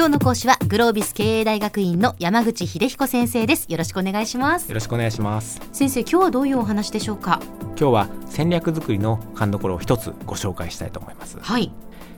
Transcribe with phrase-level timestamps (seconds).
[0.00, 3.66] 今日の講師はグロービス経営大学院の山口秀彦先生です。
[3.68, 4.66] よろしくお願いします。
[4.66, 5.60] よろしくお願いします。
[5.72, 7.38] 先生今日はどういうお話でしょうか？
[7.78, 11.36] 今日は戦略作りの勘どを一つご紹介したいと思います。
[11.38, 11.70] はい。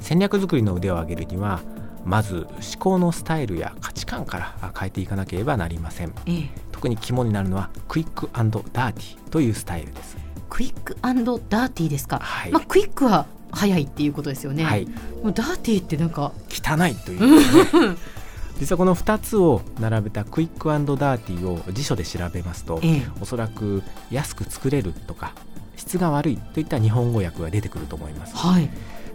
[0.00, 1.60] 戦略作りの腕を上げるには
[2.06, 10.16] まず思考のスタイルや価値観から変えていかなければなりません、ええ、特に肝になるのはクイックダーティーというスタイルです
[10.48, 14.86] クイックダーティーですか、はいまあ、クイックは早いっていうことですよね、はい、
[15.22, 16.32] もうダーティーってなんか。
[16.48, 17.96] 汚いという、ね、
[18.58, 25.32] 実はこの2つを並べたクイックダーティーを辞書で調べますと、ええ、おそらく安く作れるとか
[25.76, 28.70] 質が悪いといった日本語訳が出てくると思います、はい、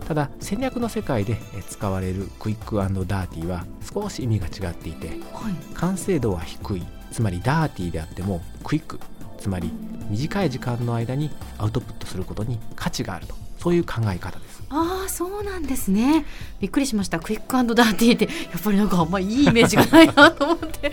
[0.07, 1.37] ただ戦略の世界で
[1.69, 6.83] 使われるクイックダーティーは少し意味が違っていて、はい、完成度は低い。
[7.11, 8.99] つまりダーティーであってもクイック
[9.37, 9.71] つまり
[10.09, 14.63] 短い時間の間にアウトプットすることに価値があるとそういう考え方です。
[14.69, 16.25] ああそうなんですね。
[16.59, 17.19] びっくりしました。
[17.19, 20.91] クイックダーティーってやっぱりなんかあんまいいイメージがないなと思って。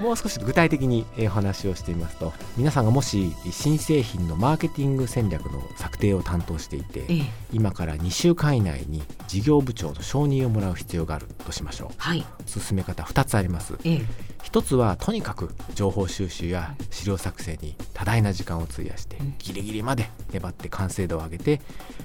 [0.00, 14.00] もう少し具体的にお話をしてみますと皆さんがもし新製品のマーケティング戦略の策定を担当していて、ええ、今から2週間以内に事業部長の承認をもらう必要があるとしましょう、はい、進め方2つあります、え、
[14.42, 21.60] 1つはとにかく情報収集や資料作成に多大な時間を費やしてギリギリまで粘って完成度を上げて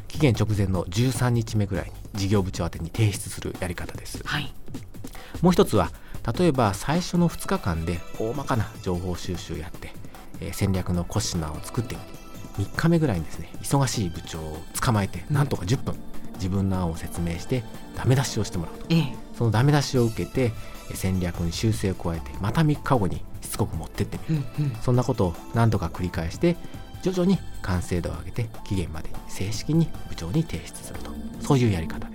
[0.09, 4.53] 期限直前の13日目ぐらいに事業部長宛てに提出するやり方です、はい、
[5.41, 5.91] もう1つは
[6.37, 9.91] 例えば最初の2日間で大まかな情報収集やって、
[10.41, 15.95] えー、戦略のコシナを作ってみて3日目ぐらいにですね忙しい部長を捕まえてなんとか10分
[16.35, 17.63] 自分の案を説明して
[17.95, 20.51] ダメ出しをしてもらうと、ええ、そのダメ出しを受けて
[20.93, 26.55] 戦略に修正を加えてまた3日後にしつこく持ってってみる、うんうん、そんなことを何度か繰り返して
[27.01, 31.11] 徐々に完成度を上げて期限までに正式に部長に提出すると。
[31.41, 32.14] そういうやり方で。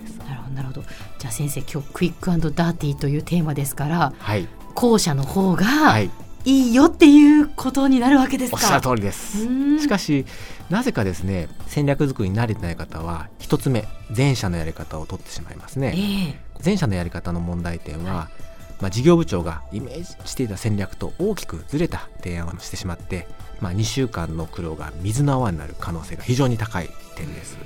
[0.51, 0.83] なるほど。
[1.19, 6.09] じゃあ先生今日クイックダーティーというテーマですから、はい、後者の方が、はい。
[6.43, 8.57] いいよっていうことになるわけですか？
[8.57, 9.79] おっしゃる通りです。
[9.79, 10.25] しかし
[10.71, 18.41] なぜかですね戦略作りに慣れてない方は一つ目前者のやり方を取ってしまいますね、えー、前者のやり方の問題点は、はい
[18.81, 23.27] まあ、事業部長がイメージしていた戦略と大きくずれた提案をしてしまって、
[23.59, 27.57] まあ、2週間の苦労が水の泡になる可能性が非常に高い点です。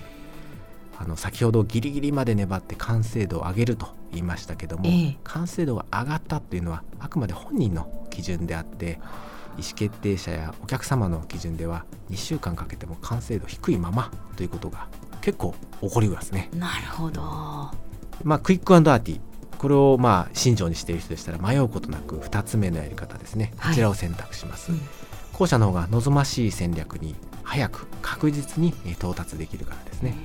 [0.97, 8.99] あの先ほどギリギリまで粘って完成度を上げると言いましたけども、えー、完成度が上がったっていうのはあくまで本人の基準であって
[9.57, 14.87] 意思決定者やお客様の基準では2週間かけても完成度低いままということが
[15.21, 16.49] 結構起こりますね。
[16.53, 17.21] なるほど。
[18.23, 19.19] まあクイックアンドアーティ
[19.57, 23.53] これをまあ信条にしている人でしたら迷うことなく2つ目のやり方ですね。
[23.61, 24.87] こちらを選択します、はいうん、
[25.33, 30.15] 後者の方が望ましい戦略に早く確実に到達できるからですね、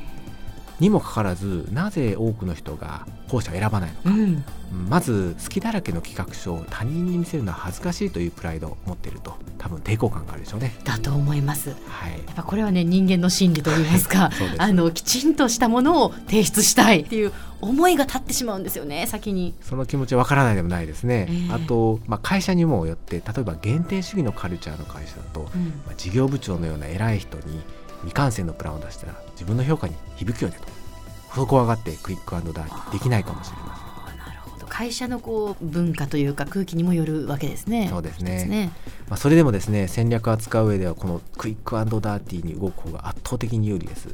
[0.80, 4.44] にもかかわらずなぜ多くの人が後者を選ばないのか、うん、
[4.88, 10.74] まず好きだらけの企画書を他人に見せるのは恥ずかしいというプライドを持っていると多分抵抗感があるでしょうね。
[10.84, 11.70] だと思います。
[11.86, 19.54] はい、やっぱこれはね人間の心理といいますか、 はい、あのきちんとしたものを提出したいっていう思いが立ってしまうんですよね先に。
[19.60, 21.26] その気持ちわからないでもないですね。
[21.28, 27.60] えー、あと、まあ、会社にもよって例えば減点主義のカルチャーの会社だと、うん、まあ、事業部長のような偉い人に
[28.02, 30.80] 未完成のプランを出したら自分の評価に響くよねと
[31.34, 33.90] そこ怖がって quick dirty できないかもしれません。
[34.70, 37.88] 会社のこう文化というか空気にもよるわけですね。
[37.90, 38.46] そうですね。
[38.46, 38.70] ね
[39.08, 44.08] まあそれでもですね戦略を扱う上ではこのクイックダーティーに動く方が圧倒的に有利です。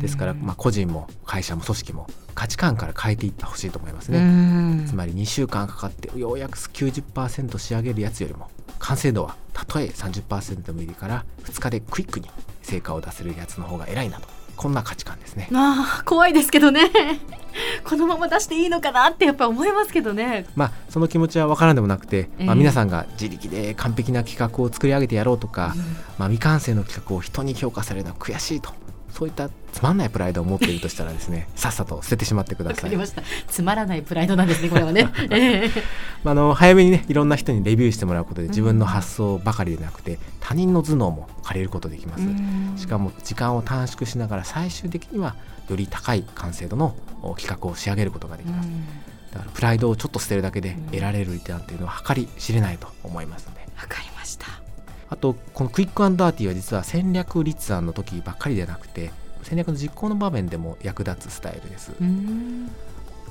[0.00, 4.86] ですからまあ個人も会社も組織も価値観から変えていってほしいと思いますね。
[4.86, 8.48] つまり2週間かかってようやく90%仕上げるやつよりも
[8.78, 12.28] 完成度はたとえ30%でもいいから2日でクイックに
[12.62, 15.48] 成果を出せるやつの方が偉いなとこんな価値観ですね。
[15.52, 16.80] ああ怖いですけどね
[17.84, 20.46] このまま出していいのかなってやっぱ思いますけどね。
[20.54, 25.82] まあその気持ちは分からんでもなくて、えー、まあ、皆さんが自力で完璧な企画を作り上げてやろうとか、うん、
[26.18, 28.72] まあ、未完成の企画を人に評価されるのは悔しいと
[29.12, 32.90] そういったつまんないプライドを持っているとしたらですね さっさと捨ててしまってください。
[33.46, 35.08] つまらないプライドなんですねこれはね、
[36.24, 42.24] あの早めにねいろんな人にレビューしてもらうことで自分の発想ばかりでなくて、他人の頭脳も借りることできます。
[42.80, 45.36] しかも時間を短縮しながら最終的には
[45.68, 46.94] より高い完成度の
[47.36, 48.68] 企画を仕上げることができます。
[49.32, 53.61] だからプライドをちょっと捨てるだけで得られるリターンっていうのは計り知れないと思いますので
[55.12, 59.10] あとこのクイックダーティーは実は戦略立案の時ばっかりではなくて
[59.42, 61.92] 戦略の実行の場面でも役立つスタイルです。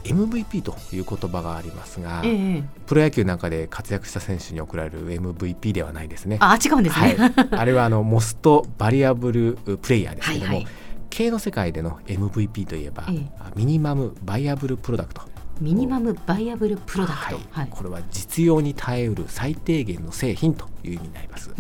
[0.03, 6.37] MVP という言葉がありますが、ええ、プロ野球なんかで活躍した選手に贈られる MVP ではないですね。
[6.39, 10.67] あ違うんですね、はい、あれはあのモストバリアブルプレイヤーですけども、はいはい、
[11.09, 13.25] 経営の世界での MVP といえば、え、
[13.55, 15.21] ミニマムバイアブルプロダクト
[15.61, 17.45] ミニマムバイアブルプロダクト、はい。
[17.51, 21.51] はい、これは実用に耐えうる最低限の製品という意味になります。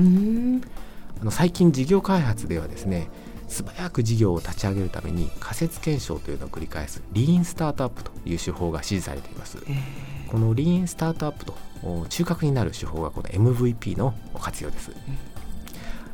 [1.21, 3.07] あの最近事業開発ではですね
[3.47, 9.59] 素早く事業を立ち上げるために仮説検証というのを繰り返すリーンスタートアップという手法が支持されています、
[10.27, 11.53] このリーンスタートアップと
[12.09, 14.91] 中核になる手法がこの MVP の活用です、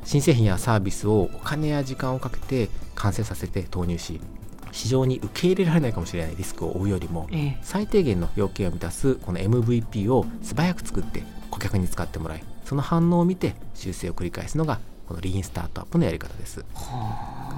[0.04, 4.19] 新製品やサービスをお金や時間をかけて完成させて投入し
[4.72, 7.28] 市場に受け入れられないかもしれないリスクを負うよりも、
[7.62, 16.66] 最低限の要件を満たすこの MVP を素早く作って顧客に使ってもらいその反応を見て修正を繰り返すのがこのリーンスタートアップのやり方です。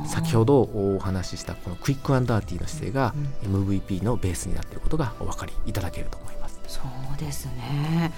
[0.05, 3.13] 先ほどお話ししたこのクイックアンダーティーの姿勢が
[3.43, 6.38] MVP のベースになっていることがお分かりいただけると思います
[7.19, 8.11] ですね。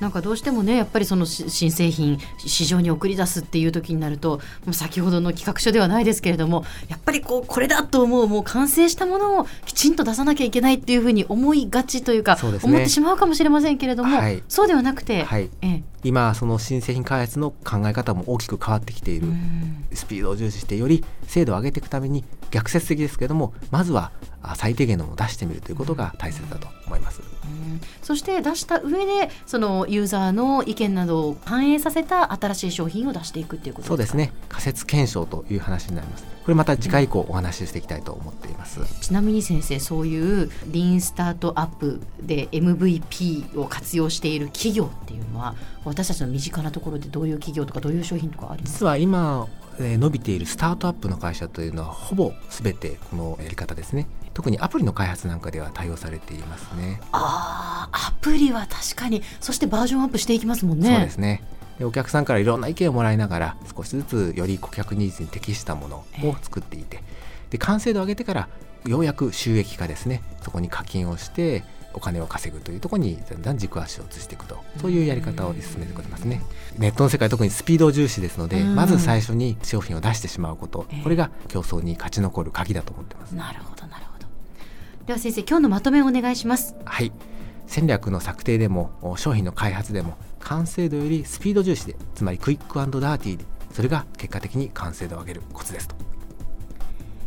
[0.00, 15.50] なんかどうしてもねやっぱりその新製品市場に送り出すっていう時になるともう先ほどの企画書ではないですけれどもやっぱりこうこれだと思うもう完成したものをきちんと出さなきゃいけないっていうふうに思いがちというか、ね、思ってしまうかもしれませんけれども、はい、そうではなくて、はい。
[15.62, 19.28] ええ、今その新製品開発の考え方も大きく変わってきている。
[19.92, 24.10] スピードを重視してより精度を上げていくために逆説的ですけれどもまずは
[24.56, 27.20] 最低限のものを出してみるということが大切だと思います。
[28.02, 34.32] そして出した上でそのユーザーの意見などを反映させた新しい商品を出していくっていうことそうですね。
[34.48, 36.38] 仮説検証という話になります。
[36.48, 45.54] これまた次回以降お話ししていきたいと思っています、うん、ちなみに先生そういうリーンスタートアップで MVP を活用している企業っていうのは
[45.88, 49.48] 私たちの身近なところでどういう企業とかどういう商品とかあります実は今
[49.78, 54.08] 伸びているスタートアップの会社というのはほぼ全てこのやり方ですね。
[54.34, 57.00] 特にアプリの開発なんかでは対応されていますね。
[57.12, 60.92] ああアプリは確かにそしてバージョンアップしていきますもんね。
[60.92, 61.42] そうですね。
[61.78, 67.02] でお客さんからいろんな意見をもらいながら少しずつより顧客ニーズに適したものを作っていて。
[67.50, 68.48] で完成度を上げてから
[68.84, 70.22] ようやく収益化ですね。
[70.42, 71.62] そこに課金をして
[71.98, 76.42] お金を稼ぐというところにだんだん軸足を移していくとそういうやり方を進めてくれますね。
[76.78, 80.86] ネットの世界特にスピード重視ですのでまず最初に商品を出してしまうこと。
[81.02, 83.34] これが競争に勝ち残る鍵だと思ってます。
[83.34, 84.26] なるほどなるほど。
[85.06, 86.74] では先生今日のまとめをお願いします。
[86.84, 87.12] はい。
[87.66, 95.94] 戦略の策定でも商品の開発でも完成度よりスピード重視でつまりクイックダーティーでそれが結果的に完成度を上げるコツですと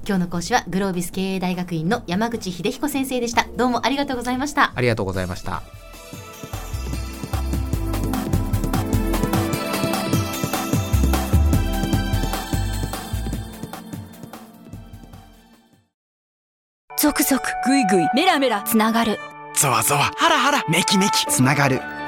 [0.07, 3.47] 今日の講師はグロービス経営大学院の山口秀彦先生でした。
[3.55, 4.73] どうもありがとうございました。
[4.75, 5.61] ありがとうございました。
[16.97, 19.19] ゾクゾクグイグイメラメラつながる。
[19.55, 21.81] ゾワゾワハラハラメキメキつながる